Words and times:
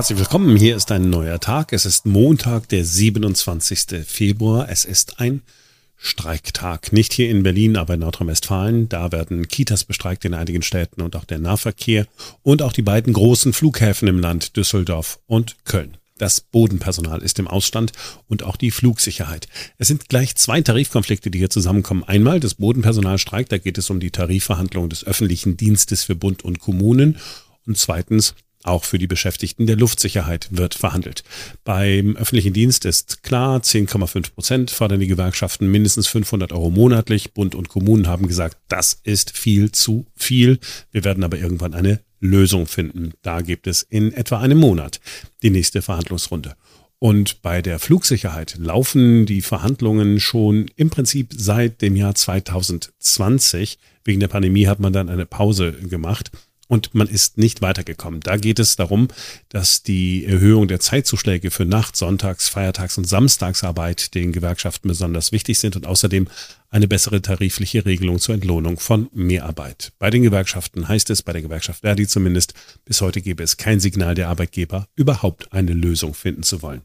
Herzlich 0.00 0.18
willkommen. 0.18 0.56
Hier 0.56 0.76
ist 0.76 0.90
ein 0.92 1.10
neuer 1.10 1.40
Tag. 1.40 1.74
Es 1.74 1.84
ist 1.84 2.06
Montag, 2.06 2.70
der 2.70 2.86
27. 2.86 4.02
Februar. 4.06 4.66
Es 4.70 4.86
ist 4.86 5.20
ein 5.20 5.42
Streiktag. 5.98 6.94
Nicht 6.94 7.12
hier 7.12 7.28
in 7.28 7.42
Berlin, 7.42 7.76
aber 7.76 7.92
in 7.92 8.00
Nordrhein-Westfalen. 8.00 8.88
Da 8.88 9.12
werden 9.12 9.46
Kitas 9.46 9.84
bestreikt 9.84 10.24
in 10.24 10.32
einigen 10.32 10.62
Städten 10.62 11.02
und 11.02 11.16
auch 11.16 11.26
der 11.26 11.38
Nahverkehr 11.38 12.06
und 12.42 12.62
auch 12.62 12.72
die 12.72 12.80
beiden 12.80 13.12
großen 13.12 13.52
Flughäfen 13.52 14.08
im 14.08 14.20
Land 14.20 14.56
Düsseldorf 14.56 15.20
und 15.26 15.56
Köln. 15.66 15.98
Das 16.16 16.40
Bodenpersonal 16.40 17.20
ist 17.20 17.38
im 17.38 17.46
Ausstand 17.46 17.92
und 18.26 18.42
auch 18.42 18.56
die 18.56 18.70
Flugsicherheit. 18.70 19.48
Es 19.76 19.88
sind 19.88 20.08
gleich 20.08 20.34
zwei 20.34 20.62
Tarifkonflikte, 20.62 21.30
die 21.30 21.40
hier 21.40 21.50
zusammenkommen. 21.50 22.04
Einmal 22.04 22.40
das 22.40 22.54
Bodenpersonal 22.54 23.18
streikt, 23.18 23.52
da 23.52 23.58
geht 23.58 23.76
es 23.76 23.90
um 23.90 24.00
die 24.00 24.10
Tarifverhandlungen 24.10 24.88
des 24.88 25.04
öffentlichen 25.04 25.58
Dienstes 25.58 26.04
für 26.04 26.16
Bund 26.16 26.42
und 26.42 26.58
Kommunen. 26.58 27.18
Und 27.66 27.76
zweitens 27.76 28.34
auch 28.62 28.84
für 28.84 28.98
die 28.98 29.06
Beschäftigten 29.06 29.66
der 29.66 29.76
Luftsicherheit 29.76 30.48
wird 30.50 30.74
verhandelt. 30.74 31.22
Beim 31.64 32.16
öffentlichen 32.16 32.52
Dienst 32.52 32.84
ist 32.84 33.22
klar, 33.22 33.60
10,5 33.60 34.34
Prozent 34.34 34.70
fordern 34.70 35.00
die 35.00 35.06
Gewerkschaften 35.06 35.70
mindestens 35.70 36.06
500 36.08 36.52
Euro 36.52 36.70
monatlich. 36.70 37.32
Bund 37.32 37.54
und 37.54 37.68
Kommunen 37.68 38.06
haben 38.06 38.28
gesagt, 38.28 38.58
das 38.68 39.00
ist 39.02 39.36
viel 39.36 39.72
zu 39.72 40.06
viel. 40.14 40.58
Wir 40.92 41.04
werden 41.04 41.24
aber 41.24 41.38
irgendwann 41.38 41.74
eine 41.74 42.00
Lösung 42.20 42.66
finden. 42.66 43.12
Da 43.22 43.40
gibt 43.40 43.66
es 43.66 43.82
in 43.82 44.12
etwa 44.12 44.40
einem 44.40 44.58
Monat 44.58 45.00
die 45.42 45.50
nächste 45.50 45.80
Verhandlungsrunde. 45.80 46.54
Und 46.98 47.40
bei 47.40 47.62
der 47.62 47.78
Flugsicherheit 47.78 48.56
laufen 48.58 49.24
die 49.24 49.40
Verhandlungen 49.40 50.20
schon 50.20 50.70
im 50.76 50.90
Prinzip 50.90 51.32
seit 51.34 51.80
dem 51.80 51.96
Jahr 51.96 52.14
2020. 52.14 53.78
Wegen 54.04 54.20
der 54.20 54.28
Pandemie 54.28 54.66
hat 54.66 54.80
man 54.80 54.92
dann 54.92 55.08
eine 55.08 55.24
Pause 55.24 55.72
gemacht 55.72 56.30
und 56.70 56.94
man 56.94 57.08
ist 57.08 57.36
nicht 57.36 57.62
weitergekommen. 57.62 58.20
Da 58.20 58.36
geht 58.36 58.60
es 58.60 58.76
darum, 58.76 59.08
dass 59.48 59.82
die 59.82 60.24
Erhöhung 60.24 60.68
der 60.68 60.78
Zeitzuschläge 60.78 61.50
für 61.50 61.64
Nacht-, 61.64 61.96
Sonntags-, 61.96 62.48
Feiertags- 62.48 62.96
und 62.96 63.08
Samstagsarbeit 63.08 64.14
den 64.14 64.30
Gewerkschaften 64.30 64.86
besonders 64.86 65.32
wichtig 65.32 65.58
sind 65.58 65.74
und 65.74 65.84
außerdem 65.84 66.28
eine 66.70 66.86
bessere 66.86 67.20
tarifliche 67.20 67.84
Regelung 67.84 68.20
zur 68.20 68.36
Entlohnung 68.36 68.78
von 68.78 69.08
Mehrarbeit. 69.12 69.92
Bei 69.98 70.10
den 70.10 70.22
Gewerkschaften 70.22 70.86
heißt 70.86 71.10
es, 71.10 71.24
bei 71.24 71.32
der 71.32 71.42
Gewerkschaft 71.42 71.80
Verdi 71.80 72.06
zumindest, 72.06 72.54
bis 72.84 73.00
heute 73.00 73.20
gäbe 73.20 73.42
es 73.42 73.56
kein 73.56 73.80
Signal 73.80 74.14
der 74.14 74.28
Arbeitgeber, 74.28 74.86
überhaupt 74.94 75.52
eine 75.52 75.72
Lösung 75.72 76.14
finden 76.14 76.44
zu 76.44 76.62
wollen. 76.62 76.82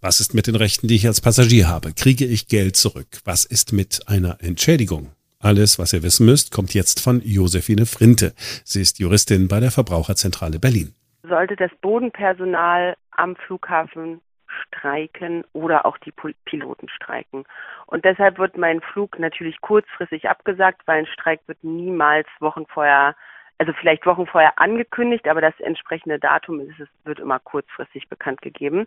Was 0.00 0.18
ist 0.18 0.34
mit 0.34 0.48
den 0.48 0.56
Rechten, 0.56 0.88
die 0.88 0.96
ich 0.96 1.06
als 1.06 1.20
Passagier 1.20 1.68
habe? 1.68 1.92
Kriege 1.92 2.26
ich 2.26 2.48
Geld 2.48 2.74
zurück? 2.74 3.20
Was 3.24 3.44
ist 3.44 3.72
mit 3.72 4.08
einer 4.08 4.42
Entschädigung? 4.42 5.10
Alles, 5.42 5.78
was 5.78 5.92
ihr 5.92 6.02
wissen 6.02 6.26
müsst, 6.26 6.52
kommt 6.52 6.72
jetzt 6.74 7.02
von 7.02 7.20
Josephine 7.22 7.86
Frinte. 7.86 8.32
Sie 8.64 8.80
ist 8.80 8.98
Juristin 8.98 9.48
bei 9.48 9.60
der 9.60 9.70
Verbraucherzentrale 9.70 10.58
Berlin. 10.58 10.94
Sollte 11.22 11.56
das 11.56 11.70
Bodenpersonal 11.82 12.96
am 13.10 13.36
Flughafen 13.36 14.22
streiken 14.46 15.44
oder 15.52 15.84
auch 15.84 15.98
die 15.98 16.12
Piloten 16.44 16.88
streiken. 16.88 17.44
Und 17.86 18.04
deshalb 18.04 18.38
wird 18.38 18.56
mein 18.56 18.80
Flug 18.80 19.18
natürlich 19.18 19.60
kurzfristig 19.60 20.28
abgesagt, 20.28 20.82
weil 20.86 21.00
ein 21.00 21.06
Streik 21.06 21.40
wird 21.46 21.62
niemals 21.62 22.26
Wochen 22.40 22.64
vorher, 22.66 23.14
also 23.58 23.72
vielleicht 23.74 24.06
Wochen 24.06 24.26
vorher 24.26 24.58
angekündigt, 24.58 25.28
aber 25.28 25.40
das 25.40 25.58
entsprechende 25.60 26.18
Datum 26.18 26.60
ist, 26.60 26.80
es 26.80 26.88
wird 27.04 27.20
immer 27.20 27.38
kurzfristig 27.38 28.08
bekannt 28.08 28.40
gegeben. 28.42 28.86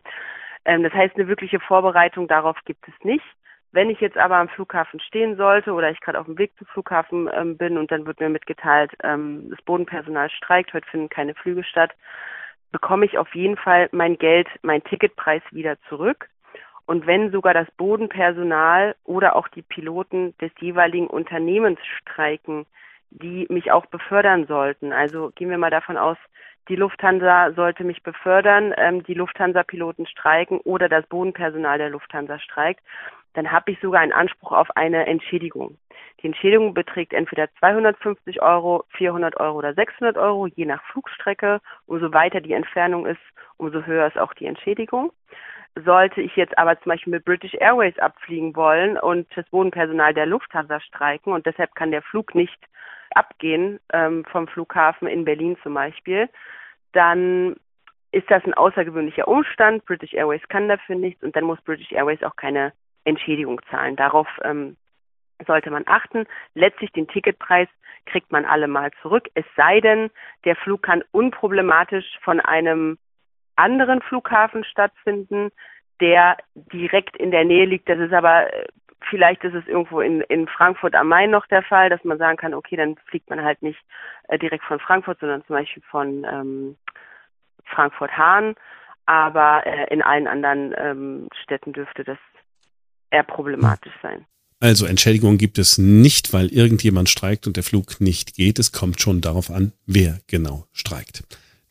Ähm, 0.65 0.83
das 0.83 0.93
heißt, 0.93 1.15
eine 1.15 1.27
wirkliche 1.27 1.59
Vorbereitung 1.59 2.27
darauf 2.27 2.57
gibt 2.65 2.87
es 2.87 2.93
nicht. 3.03 3.25
Wenn 3.71 3.89
ich 3.91 3.99
jetzt 3.99 4.17
aber 4.17 4.37
am 4.37 4.49
Flughafen 4.49 4.99
stehen 4.99 5.37
sollte 5.37 5.73
oder 5.73 5.91
ich 5.91 6.01
gerade 6.01 6.19
auf 6.19 6.25
dem 6.25 6.39
Weg 6.39 6.57
zum 6.57 6.65
Flughafen 6.67 7.29
ähm, 7.31 7.55
bin 7.55 7.77
und 7.77 7.91
dann 7.91 8.07
wird 8.07 8.19
mir 8.19 8.29
mitgeteilt, 8.29 8.91
ähm, 9.03 9.49
das 9.51 9.61
Bodenpersonal 9.61 10.29
streikt, 10.31 10.73
heute 10.73 10.87
finden 10.89 11.09
keine 11.09 11.35
Flüge 11.35 11.63
statt, 11.63 11.91
bekomme 12.71 13.05
ich 13.05 13.17
auf 13.17 13.33
jeden 13.35 13.57
Fall 13.57 13.87
mein 13.91 14.17
Geld, 14.17 14.47
mein 14.63 14.83
Ticketpreis 14.83 15.43
wieder 15.51 15.79
zurück. 15.87 16.29
Und 16.87 17.05
wenn 17.05 17.31
sogar 17.31 17.53
das 17.53 17.69
Bodenpersonal 17.77 18.95
oder 19.03 19.35
auch 19.35 19.47
die 19.49 19.61
Piloten 19.61 20.35
des 20.39 20.51
jeweiligen 20.59 21.05
Unternehmens 21.05 21.79
streiken, 22.01 22.65
die 23.11 23.45
mich 23.49 23.71
auch 23.71 23.85
befördern 23.85 24.47
sollten, 24.47 24.91
also 24.91 25.31
gehen 25.35 25.51
wir 25.51 25.59
mal 25.59 25.69
davon 25.69 25.97
aus, 25.97 26.17
die 26.69 26.75
Lufthansa 26.75 27.51
sollte 27.53 27.83
mich 27.83 28.01
befördern, 28.01 28.73
ähm, 28.77 29.03
die 29.03 29.15
Lufthansa-Piloten 29.15 30.07
streiken 30.07 30.59
oder 30.59 30.89
das 30.89 31.05
Bodenpersonal 31.07 31.77
der 31.77 31.89
Lufthansa 31.89 32.39
streikt, 32.39 32.81
dann 33.33 33.51
habe 33.51 33.71
ich 33.71 33.79
sogar 33.79 34.01
einen 34.01 34.13
Anspruch 34.13 34.51
auf 34.51 34.69
eine 34.75 35.05
Entschädigung. 35.05 35.77
Die 36.21 36.27
Entschädigung 36.27 36.73
beträgt 36.73 37.13
entweder 37.13 37.47
250 37.59 38.41
Euro, 38.41 38.83
400 38.97 39.39
Euro 39.39 39.57
oder 39.57 39.73
600 39.73 40.17
Euro, 40.17 40.47
je 40.47 40.65
nach 40.65 40.83
Flugstrecke. 40.91 41.61
Umso 41.85 42.13
weiter 42.13 42.41
die 42.41 42.53
Entfernung 42.53 43.05
ist, 43.05 43.21
umso 43.57 43.85
höher 43.85 44.07
ist 44.07 44.17
auch 44.17 44.33
die 44.33 44.45
Entschädigung. 44.45 45.13
Sollte 45.85 46.21
ich 46.21 46.35
jetzt 46.35 46.57
aber 46.57 46.79
zum 46.81 46.91
Beispiel 46.91 47.11
mit 47.11 47.25
British 47.25 47.53
Airways 47.53 47.97
abfliegen 47.99 48.55
wollen 48.55 48.97
und 48.97 49.27
das 49.35 49.47
Bodenpersonal 49.49 50.13
der 50.13 50.25
Lufthansa 50.25 50.81
streiken 50.81 51.31
und 51.31 51.45
deshalb 51.45 51.73
kann 51.75 51.91
der 51.91 52.01
Flug 52.01 52.35
nicht 52.35 52.59
abgehen 53.11 53.79
ähm, 53.93 54.25
vom 54.25 54.47
Flughafen 54.47 55.07
in 55.07 55.25
Berlin 55.25 55.57
zum 55.63 55.73
Beispiel, 55.73 56.29
dann 56.91 57.55
ist 58.11 58.29
das 58.29 58.43
ein 58.43 58.53
außergewöhnlicher 58.53 59.27
Umstand. 59.27 59.85
British 59.85 60.13
Airways 60.13 60.41
kann 60.49 60.67
dafür 60.67 60.95
nichts 60.95 61.23
und 61.23 61.35
dann 61.35 61.43
muss 61.43 61.61
British 61.61 61.91
Airways 61.91 62.23
auch 62.23 62.35
keine 62.35 62.73
Entschädigung 63.03 63.61
zahlen. 63.69 63.95
Darauf 63.95 64.27
ähm, 64.43 64.77
sollte 65.45 65.71
man 65.71 65.83
achten. 65.85 66.25
Letztlich 66.53 66.91
den 66.91 67.07
Ticketpreis 67.07 67.67
kriegt 68.05 68.31
man 68.31 68.45
allemal 68.45 68.91
zurück, 69.01 69.29
es 69.35 69.45
sei 69.55 69.81
denn, 69.81 70.09
der 70.45 70.55
Flug 70.55 70.81
kann 70.81 71.03
unproblematisch 71.11 72.17
von 72.21 72.39
einem 72.39 72.97
anderen 73.55 74.01
Flughafen 74.01 74.63
stattfinden, 74.63 75.51
der 75.99 76.37
direkt 76.55 77.17
in 77.17 77.31
der 77.31 77.45
Nähe 77.45 77.65
liegt. 77.65 77.89
Das 77.89 77.99
ist 77.99 78.13
aber 78.13 78.51
äh, 78.53 78.65
vielleicht 79.09 79.43
ist 79.43 79.53
es 79.53 79.67
irgendwo 79.67 80.01
in, 80.01 80.21
in 80.21 80.47
Frankfurt 80.47 80.95
am 80.95 81.07
Main 81.07 81.29
noch 81.29 81.45
der 81.47 81.63
Fall, 81.63 81.89
dass 81.89 82.03
man 82.03 82.17
sagen 82.17 82.37
kann, 82.37 82.53
okay, 82.53 82.75
dann 82.75 82.95
fliegt 83.07 83.29
man 83.29 83.43
halt 83.43 83.61
nicht 83.61 83.79
äh, 84.27 84.39
direkt 84.39 84.63
von 84.63 84.79
Frankfurt, 84.79 85.19
sondern 85.19 85.43
zum 85.45 85.55
Beispiel 85.55 85.83
von 85.89 86.25
ähm, 86.25 86.77
Frankfurt-Hahn. 87.65 88.55
Aber 89.05 89.65
äh, 89.65 89.91
in 89.91 90.01
allen 90.01 90.27
anderen 90.27 90.73
ähm, 90.77 91.29
Städten 91.43 91.73
dürfte 91.73 92.03
das 92.03 92.17
eher 93.11 93.23
problematisch 93.23 93.93
sein. 94.01 94.25
Also 94.61 94.85
Entschädigung 94.85 95.37
gibt 95.37 95.57
es 95.57 95.77
nicht, 95.77 96.33
weil 96.33 96.47
irgendjemand 96.47 97.09
streikt 97.09 97.47
und 97.47 97.55
der 97.55 97.63
Flug 97.63 98.01
nicht 98.01 98.35
geht. 98.35 98.59
Es 98.59 98.73
kommt 98.73 98.99
schon 98.99 99.21
darauf 99.21 99.49
an, 99.49 99.71
wer 99.85 100.19
genau 100.27 100.67
streikt. 100.73 101.23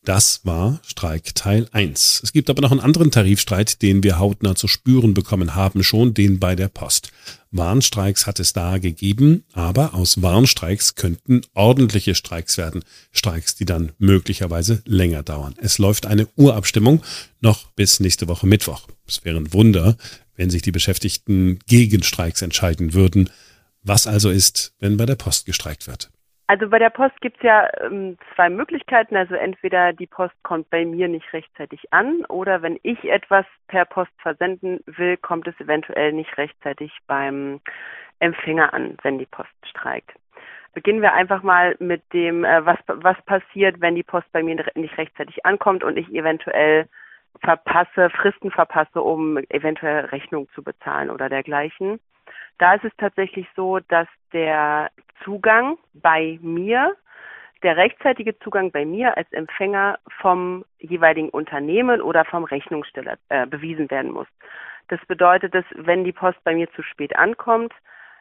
Das 0.08 0.40
war 0.44 0.80
Streik 0.86 1.34
Teil 1.34 1.68
1. 1.72 2.22
Es 2.24 2.32
gibt 2.32 2.48
aber 2.48 2.62
noch 2.62 2.70
einen 2.70 2.80
anderen 2.80 3.10
Tarifstreit, 3.10 3.82
den 3.82 4.02
wir 4.02 4.18
hautnah 4.18 4.54
zu 4.54 4.66
spüren 4.66 5.12
bekommen 5.12 5.54
haben, 5.54 5.84
schon 5.84 6.14
den 6.14 6.38
bei 6.38 6.56
der 6.56 6.68
Post. 6.68 7.12
Warnstreiks 7.50 8.26
hat 8.26 8.40
es 8.40 8.54
da 8.54 8.78
gegeben, 8.78 9.44
aber 9.52 9.92
aus 9.92 10.22
Warnstreiks 10.22 10.94
könnten 10.94 11.42
ordentliche 11.52 12.14
Streiks 12.14 12.56
werden. 12.56 12.84
Streiks, 13.12 13.54
die 13.54 13.66
dann 13.66 13.92
möglicherweise 13.98 14.80
länger 14.86 15.22
dauern. 15.22 15.54
Es 15.58 15.76
läuft 15.76 16.06
eine 16.06 16.26
Urabstimmung 16.36 17.02
noch 17.42 17.66
bis 17.72 18.00
nächste 18.00 18.28
Woche 18.28 18.46
Mittwoch. 18.46 18.88
Es 19.06 19.26
wäre 19.26 19.36
ein 19.36 19.52
Wunder, 19.52 19.98
wenn 20.38 20.48
sich 20.48 20.62
die 20.62 20.72
Beschäftigten 20.72 21.58
gegen 21.66 22.02
Streiks 22.02 22.40
entscheiden 22.40 22.94
würden. 22.94 23.28
Was 23.82 24.06
also 24.06 24.30
ist, 24.30 24.74
wenn 24.80 24.96
bei 24.96 25.04
der 25.04 25.16
Post 25.16 25.44
gestreikt 25.44 25.86
wird? 25.86 26.10
Also 26.46 26.70
bei 26.70 26.78
der 26.78 26.88
Post 26.88 27.20
gibt 27.20 27.36
es 27.36 27.42
ja 27.42 27.68
ähm, 27.82 28.16
zwei 28.34 28.48
Möglichkeiten. 28.48 29.16
Also 29.16 29.34
entweder 29.34 29.92
die 29.92 30.06
Post 30.06 30.34
kommt 30.42 30.70
bei 30.70 30.86
mir 30.86 31.06
nicht 31.06 31.30
rechtzeitig 31.34 31.92
an 31.92 32.24
oder 32.26 32.62
wenn 32.62 32.78
ich 32.82 33.04
etwas 33.04 33.44
per 33.66 33.84
Post 33.84 34.12
versenden 34.22 34.80
will, 34.86 35.18
kommt 35.18 35.46
es 35.46 35.60
eventuell 35.60 36.14
nicht 36.14 36.38
rechtzeitig 36.38 36.90
beim 37.06 37.60
Empfänger 38.18 38.72
an, 38.72 38.96
wenn 39.02 39.18
die 39.18 39.26
Post 39.26 39.50
streikt. 39.68 40.10
Beginnen 40.72 41.02
wir 41.02 41.12
einfach 41.12 41.42
mal 41.42 41.76
mit 41.80 42.02
dem, 42.14 42.44
äh, 42.44 42.64
was, 42.64 42.78
was 42.86 43.16
passiert, 43.26 43.80
wenn 43.80 43.94
die 43.94 44.02
Post 44.02 44.30
bei 44.32 44.42
mir 44.42 44.56
nicht 44.74 44.96
rechtzeitig 44.96 45.44
ankommt 45.44 45.84
und 45.84 45.98
ich 45.98 46.08
eventuell 46.14 46.88
verpasse, 47.42 48.10
Fristen 48.10 48.50
verpasse, 48.50 49.02
um 49.02 49.38
eventuell 49.48 50.06
Rechnung 50.06 50.48
zu 50.54 50.62
bezahlen 50.62 51.10
oder 51.10 51.28
dergleichen. 51.28 52.00
Da 52.58 52.74
ist 52.74 52.84
es 52.84 52.92
tatsächlich 52.98 53.46
so, 53.54 53.78
dass 53.78 54.08
der 54.32 54.90
Zugang 55.24 55.78
bei 55.94 56.38
mir, 56.42 56.96
der 57.62 57.76
rechtzeitige 57.76 58.38
Zugang 58.40 58.70
bei 58.70 58.84
mir 58.84 59.16
als 59.16 59.30
Empfänger 59.32 59.98
vom 60.20 60.64
jeweiligen 60.78 61.30
Unternehmen 61.30 62.00
oder 62.00 62.24
vom 62.24 62.44
Rechnungssteller 62.44 63.16
äh, 63.28 63.46
bewiesen 63.46 63.90
werden 63.90 64.12
muss. 64.12 64.28
Das 64.88 65.00
bedeutet, 65.06 65.54
dass 65.54 65.64
wenn 65.74 66.04
die 66.04 66.12
Post 66.12 66.42
bei 66.44 66.54
mir 66.54 66.70
zu 66.72 66.82
spät 66.82 67.16
ankommt, 67.16 67.72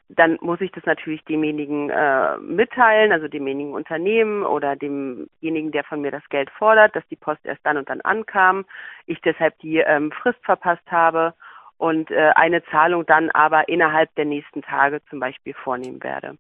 dann 0.10 0.38
muss 0.42 0.62
ich 0.62 0.72
das 0.72 0.86
natürlich 0.86 1.24
demjenigen 1.26 1.90
äh, 1.90 2.38
mitteilen, 2.38 3.12
also 3.12 3.28
demjenigen 3.28 3.74
Unternehmen 3.74 4.44
oder 4.44 4.76
demjenigen, 4.76 5.72
der 5.72 5.84
von 5.84 6.02
mir 6.02 6.12
das 6.12 6.28
Geld 6.30 6.50
fordert, 6.52 6.96
dass 6.96 7.08
die 7.10 7.18
Post 7.18 7.46
erst 7.46 7.66
dann 7.66 7.78
und 7.78 7.90
dann 7.90 8.02
ankam, 8.02 8.66
ich 9.06 9.20
deshalb 9.22 9.58
die 9.60 9.78
ähm, 9.78 10.12
Frist 10.12 10.40
verpasst 10.44 10.90
habe 10.90 11.34
und 11.78 12.10
äh, 12.10 12.32
eine 12.36 12.64
Zahlung 12.66 13.06
dann 13.06 13.30
aber 13.32 13.68
innerhalb 13.68 14.14
der 14.16 14.26
nächsten 14.26 14.62
Tage 14.62 15.02
zum 15.10 15.20
Beispiel 15.20 15.54
vornehmen 15.54 16.02
werde. 16.02 16.38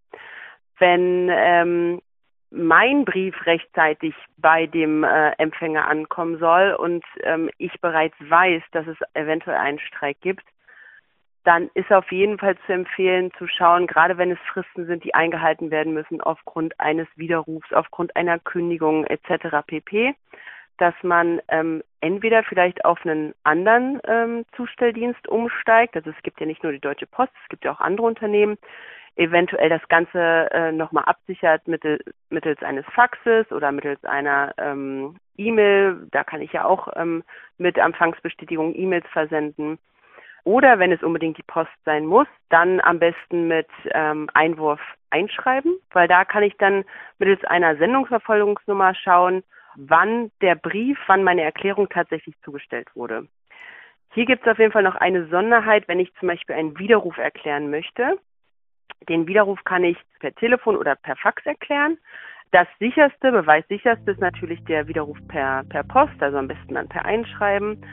Wenn 0.79 1.29
ähm, 1.29 2.01
mein 2.49 3.03
Brief 3.03 3.35
rechtzeitig 3.45 4.15
bei 4.37 4.67
dem 4.67 5.03
äh, 5.03 5.31
Empfänger 5.37 5.87
ankommen 5.87 6.37
soll 6.39 6.73
und 6.73 7.03
ähm, 7.23 7.49
ich 7.57 7.81
bereits 7.81 8.15
weiß, 8.19 8.63
dass 8.71 8.87
es 8.87 8.97
eventuell 9.13 9.57
einen 9.57 9.79
Streik 9.79 10.21
gibt, 10.21 10.45
dann 11.47 11.69
ist 11.75 11.93
auf 11.93 12.11
jeden 12.11 12.37
Fall 12.37 12.57
zu 12.65 12.73
empfehlen, 12.73 13.31
zu 13.37 13.47
schauen, 13.47 13.87
gerade 13.87 14.17
wenn 14.17 14.31
es 14.31 14.39
Fristen 14.51 14.85
sind, 14.85 15.05
die 15.05 15.13
eingehalten 15.13 15.71
werden 15.71 15.93
müssen 15.93 16.19
aufgrund 16.19 16.77
eines 16.77 17.07
Widerrufs, 17.15 17.71
aufgrund 17.71 18.13
einer 18.17 18.37
Kündigung 18.37 19.05
etc. 19.05 19.65
pp, 19.65 20.13
dass 20.77 20.93
man 21.03 21.39
ähm, 21.47 21.83
entweder 22.01 22.43
vielleicht 22.43 22.83
auf 22.83 22.99
einen 23.05 23.33
anderen 23.45 24.01
ähm, 24.05 24.45
Zustelldienst 24.57 25.25
umsteigt. 25.29 25.95
Also 25.95 26.09
es 26.09 26.21
gibt 26.21 26.41
ja 26.41 26.45
nicht 26.45 26.63
nur 26.63 26.73
die 26.73 26.81
Deutsche 26.81 27.07
Post, 27.07 27.31
es 27.41 27.47
gibt 27.47 27.63
ja 27.63 27.71
auch 27.71 27.79
andere 27.79 28.07
Unternehmen, 28.07 28.57
eventuell 29.15 29.69
das 29.69 29.87
Ganze 29.87 30.51
äh, 30.51 30.73
nochmal 30.73 31.05
absichert 31.05 31.65
mittel, 31.65 32.01
mittels 32.29 32.61
eines 32.61 32.85
Faxes 32.87 33.49
oder 33.53 33.71
mittels 33.71 34.03
einer 34.03 34.53
ähm, 34.57 35.15
E-Mail. 35.37 36.07
Da 36.11 36.25
kann 36.25 36.41
ich 36.41 36.51
ja 36.51 36.65
auch 36.65 36.89
ähm, 36.97 37.23
mit 37.57 37.77
Empfangsbestätigung 37.77 38.75
E-Mails 38.75 39.07
versenden. 39.13 39.79
Oder 40.43 40.79
wenn 40.79 40.91
es 40.91 41.03
unbedingt 41.03 41.37
die 41.37 41.43
Post 41.43 41.71
sein 41.83 42.05
muss, 42.05 42.27
dann 42.49 42.79
am 42.81 42.99
besten 42.99 43.47
mit 43.47 43.67
ähm, 43.91 44.29
Einwurf 44.33 44.79
einschreiben, 45.09 45.77
weil 45.91 46.07
da 46.07 46.25
kann 46.25 46.43
ich 46.43 46.55
dann 46.57 46.85
mittels 47.19 47.43
einer 47.45 47.75
Sendungsverfolgungsnummer 47.77 48.95
schauen, 48.95 49.43
wann 49.75 50.31
der 50.41 50.55
Brief, 50.55 50.97
wann 51.07 51.23
meine 51.23 51.43
Erklärung 51.43 51.89
tatsächlich 51.89 52.35
zugestellt 52.43 52.87
wurde. 52.95 53.27
Hier 54.13 54.25
gibt 54.25 54.45
es 54.45 54.51
auf 54.51 54.57
jeden 54.57 54.71
Fall 54.71 54.83
noch 54.83 54.95
eine 54.95 55.27
Sonderheit, 55.27 55.87
wenn 55.87 55.99
ich 55.99 56.13
zum 56.15 56.29
Beispiel 56.29 56.55
einen 56.55 56.77
Widerruf 56.79 57.17
erklären 57.17 57.69
möchte. 57.69 58.17
Den 59.07 59.27
Widerruf 59.27 59.63
kann 59.63 59.83
ich 59.83 59.97
per 60.19 60.33
Telefon 60.33 60.75
oder 60.75 60.95
per 60.95 61.15
Fax 61.15 61.45
erklären. 61.45 61.97
Das 62.51 62.67
sicherste, 62.79 63.31
beweissicherste 63.31 64.11
ist 64.11 64.21
natürlich 64.21 64.63
der 64.65 64.87
Widerruf 64.87 65.17
per, 65.27 65.63
per 65.65 65.83
Post, 65.83 66.13
also 66.19 66.37
am 66.37 66.47
besten 66.47 66.75
dann 66.75 66.87
per 66.87 67.05
Einschreiben. 67.05 67.85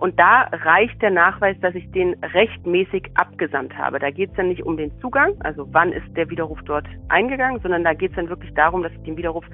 Und 0.00 0.18
da 0.18 0.48
reicht 0.64 1.02
der 1.02 1.10
Nachweis, 1.10 1.56
dass 1.60 1.74
ich 1.74 1.90
den 1.90 2.14
rechtmäßig 2.32 3.10
abgesandt 3.16 3.76
habe. 3.76 3.98
Da 3.98 4.10
geht 4.10 4.30
es 4.30 4.36
dann 4.36 4.48
nicht 4.48 4.62
um 4.62 4.78
den 4.78 4.90
Zugang, 5.00 5.34
also 5.40 5.68
wann 5.72 5.92
ist 5.92 6.16
der 6.16 6.30
Widerruf 6.30 6.58
dort 6.64 6.86
eingegangen, 7.08 7.60
sondern 7.60 7.84
da 7.84 7.92
geht 7.92 8.12
es 8.12 8.16
dann 8.16 8.30
wirklich 8.30 8.52
darum, 8.54 8.82
dass 8.82 8.92
ich 8.92 9.02
den 9.02 9.18
Widerruf 9.18 9.44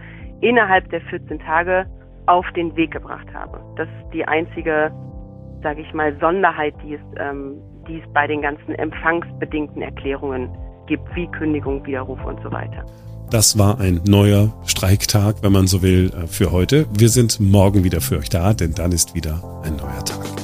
innerhalb 0.40 0.88
der 0.90 1.00
14 1.00 1.40
Tage 1.40 1.84
auf 2.26 2.46
den 2.54 2.76
Weg 2.76 2.92
gebracht 2.92 3.26
habe. 3.34 3.60
Das 3.76 3.88
ist 3.88 4.12
die 4.12 4.24
einzige, 4.24 4.92
sage 5.64 5.80
ich 5.80 5.92
mal, 5.92 6.16
Sonderheit, 6.20 6.74
die 6.84 6.94
es, 6.94 7.00
ähm, 7.18 7.56
die 7.88 7.98
es 7.98 8.12
bei 8.12 8.28
den 8.28 8.42
ganzen 8.42 8.72
empfangsbedingten 8.76 9.82
Erklärungen 9.82 10.48
gibt, 10.86 11.04
wie 11.16 11.26
Kündigung, 11.32 11.84
Widerruf 11.84 12.24
und 12.24 12.40
so 12.44 12.52
weiter. 12.52 12.84
Das 13.30 13.58
war 13.58 13.80
ein 13.80 14.00
neuer 14.06 14.52
Streiktag, 14.66 15.42
wenn 15.42 15.50
man 15.50 15.66
so 15.66 15.82
will, 15.82 16.12
äh, 16.14 16.28
für 16.28 16.52
heute. 16.52 16.86
Wir 16.92 17.08
sind 17.08 17.40
morgen 17.40 17.82
wieder 17.82 18.00
für 18.00 18.18
euch 18.18 18.28
da, 18.28 18.54
denn 18.54 18.74
dann 18.74 18.92
ist 18.92 19.16
wieder 19.16 19.42
ein 19.64 19.74
neuer 19.74 20.04
Tag. 20.04 20.35